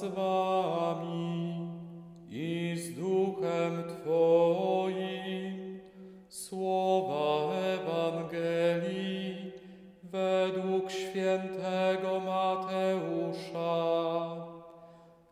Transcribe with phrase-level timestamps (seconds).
[0.00, 1.68] z wami
[2.30, 5.80] i z duchem Twoim.
[6.28, 9.52] Słowa Ewangelii
[10.02, 13.76] według świętego Mateusza.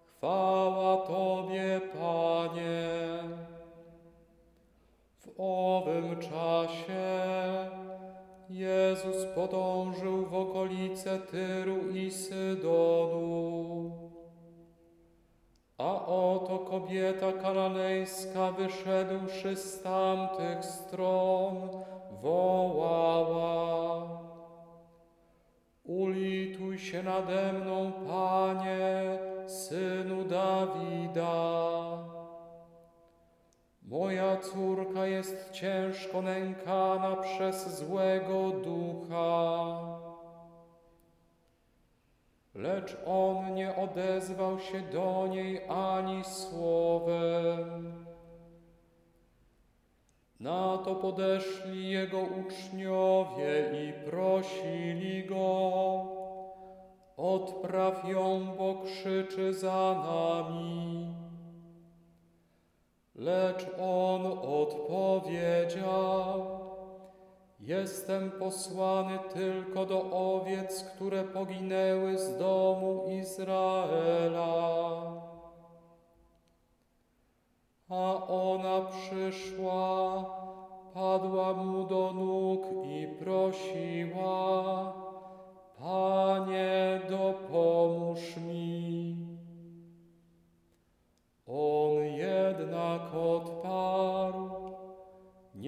[0.06, 2.98] Chwała Tobie, Panie.
[5.18, 7.08] W owym czasie
[8.50, 13.77] Jezus podążył w okolice Tyru i Sydonu.
[15.78, 21.68] A oto kobieta kananejska wyszedłszy z tamtych stron,
[22.22, 24.08] wołała.
[25.84, 31.38] Ulituj się nade mną, Panie, Synu Dawida.
[33.82, 39.77] Moja córka jest ciężko nękana przez złego ducha.
[42.58, 48.04] Lecz on nie odezwał się do niej ani słowem.
[50.40, 56.06] Na to podeszli jego uczniowie i prosili go,
[57.16, 61.14] odpraw ją, bo krzyczy za nami.
[63.14, 66.17] Lecz on odpowiedział,
[67.68, 75.02] Jestem posłany tylko do owiec, które poginęły z domu Izraela.
[77.88, 80.24] A ona przyszła,
[80.94, 84.92] padła mu do nóg i prosiła,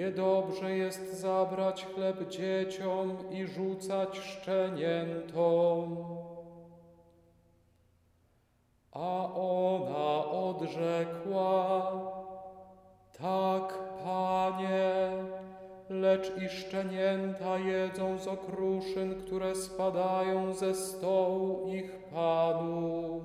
[0.01, 5.97] niedobrze jest zabrać chleb dzieciom i rzucać szczeniętom.
[8.93, 11.93] A ona odrzekła,
[13.19, 15.11] tak, Panie,
[15.91, 23.23] lecz i szczenięta jedzą z okruszyn, które spadają ze stołu ich panów.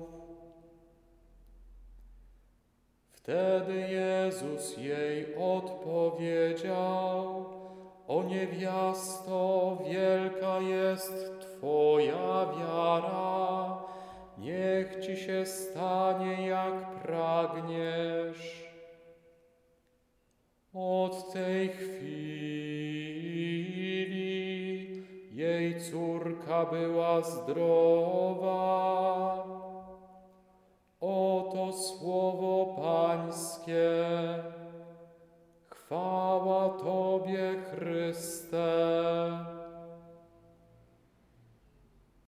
[3.26, 6.74] Wtedy Jezus jej odpowiedział,
[8.08, 13.78] o niewiasto, wielka jest Twoja wiara,
[14.38, 18.66] niech Ci się stanie jak pragniesz.
[20.74, 21.96] Od tej chwili
[25.32, 28.86] jej córka była zdrowa.
[31.56, 34.04] Oto słowo Pańskie.
[35.68, 38.65] Chwała Tobie, Chryste.